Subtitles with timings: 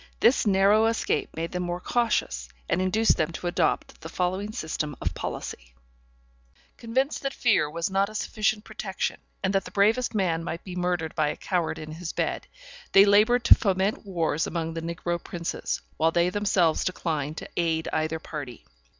[0.19, 4.95] This narrow escape made them more cautious, and induced them to adopt the following system
[4.99, 5.75] of policy:
[6.75, 10.75] Convinced that fear was not a sufficient protection, and that the bravest man might be
[10.75, 12.47] murdered by a coward in his bed,
[12.93, 17.87] they labored to foment wars among the negro princes, while they themselves declined to aid
[17.93, 18.65] either party.